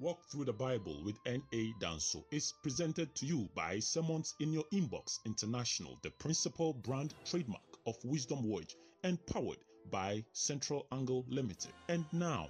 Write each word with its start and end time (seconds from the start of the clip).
Walk 0.00 0.24
Through 0.30 0.46
the 0.46 0.52
Bible 0.54 1.02
with 1.04 1.16
N.A. 1.26 1.74
Danso 1.78 2.24
is 2.30 2.54
presented 2.62 3.14
to 3.16 3.26
you 3.26 3.50
by 3.54 3.78
Sermons 3.80 4.34
in 4.40 4.50
Your 4.50 4.64
Inbox 4.72 5.18
International, 5.26 5.98
the 6.02 6.08
principal 6.12 6.72
brand 6.72 7.12
trademark 7.26 7.60
of 7.86 7.96
Wisdom 8.02 8.42
Watch, 8.48 8.76
and 9.04 9.18
powered 9.26 9.58
by 9.90 10.24
Central 10.32 10.86
Angle 10.90 11.26
Limited. 11.28 11.72
And 11.90 12.06
now, 12.12 12.48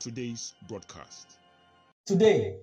today's 0.00 0.54
broadcast. 0.68 1.38
Today, 2.04 2.56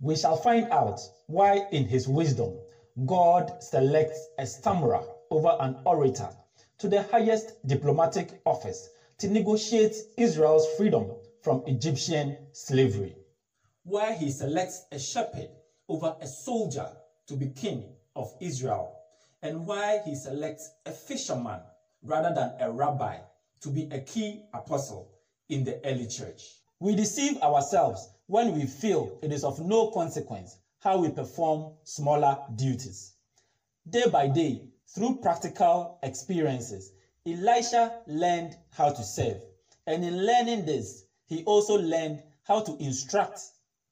we 0.00 0.14
shall 0.14 0.36
find 0.36 0.70
out 0.70 1.00
why, 1.26 1.66
in 1.72 1.84
His 1.84 2.06
wisdom, 2.06 2.56
God 3.04 3.60
selects 3.60 4.28
a 4.38 4.46
stammerer 4.46 5.02
over 5.28 5.56
an 5.58 5.78
orator 5.84 6.28
to 6.78 6.86
the 6.86 7.02
highest 7.02 7.66
diplomatic 7.66 8.42
office 8.44 8.90
to 9.18 9.26
negotiate 9.26 9.96
Israel's 10.16 10.68
freedom 10.76 11.10
from 11.42 11.64
Egyptian 11.66 12.36
slavery. 12.52 13.16
Why 13.84 14.12
he 14.14 14.30
selects 14.30 14.86
a 14.92 14.98
shepherd 14.98 15.48
over 15.88 16.14
a 16.20 16.26
soldier 16.26 16.88
to 17.26 17.34
be 17.34 17.46
king 17.46 17.84
of 18.14 18.32
Israel, 18.40 18.96
and 19.42 19.66
why 19.66 20.00
he 20.04 20.14
selects 20.14 20.70
a 20.86 20.92
fisherman 20.92 21.60
rather 22.00 22.32
than 22.32 22.52
a 22.60 22.70
rabbi 22.70 23.18
to 23.60 23.70
be 23.70 23.88
a 23.90 23.98
key 23.98 24.40
apostle 24.54 25.08
in 25.48 25.64
the 25.64 25.84
early 25.84 26.06
church. 26.06 26.42
We 26.78 26.94
deceive 26.94 27.36
ourselves 27.38 28.08
when 28.28 28.52
we 28.52 28.66
feel 28.66 29.18
it 29.20 29.32
is 29.32 29.42
of 29.42 29.58
no 29.58 29.86
consequence 29.86 30.56
how 30.78 30.98
we 30.98 31.08
perform 31.08 31.70
smaller 31.82 32.38
duties. 32.54 33.12
Day 33.88 34.06
by 34.06 34.26
day, 34.26 34.62
through 34.94 35.14
practical 35.14 35.98
experiences, 36.02 36.92
Elisha 37.26 37.92
learned 38.06 38.56
how 38.70 38.90
to 38.90 39.02
serve. 39.02 39.40
And 39.86 40.04
in 40.04 40.24
learning 40.24 40.64
this, 40.64 41.02
he 41.26 41.42
also 41.42 41.76
learned 41.76 42.22
how 42.44 42.60
to 42.60 42.76
instruct 42.78 43.40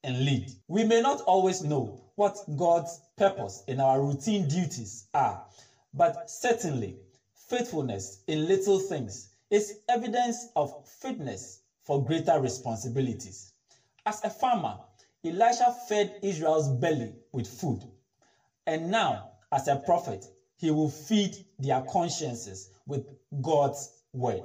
and 0.04 0.24
lead. 0.24 0.50
We 0.68 0.84
may 0.84 1.00
not 1.00 1.20
always 1.26 1.62
know 1.62 1.92
what 2.16 2.40
God's 2.56 3.00
purpose 3.16 3.62
in 3.66 3.80
our 3.80 4.00
routine 4.00 4.46
duties 4.46 5.04
are, 5.14 5.38
but 5.94 6.16
certainly 6.26 6.96
faithfulness 7.34 8.18
in 8.26 8.46
little 8.48 8.78
things 8.78 9.28
is 9.50 9.74
evidence 9.88 10.46
of 10.56 10.72
fitness 10.84 11.60
for 11.82 12.02
greater 12.02 12.38
responsibilities. 12.38 13.52
As 14.06 14.20
a 14.24 14.30
farmer, 14.30 14.78
Elisha 15.24 15.70
fed 15.70 16.12
Israel's 16.22 16.68
belly 16.68 17.12
with 17.32 17.46
food. 17.46 17.84
And 18.66 18.90
now, 18.90 19.24
as 19.52 19.68
a 19.68 19.76
prophet, 19.76 20.26
he 20.56 20.70
will 20.70 20.88
feed 20.88 21.36
their 21.58 21.80
consciences 21.80 22.68
with 22.86 23.02
God's 23.42 23.90
word. 24.12 24.42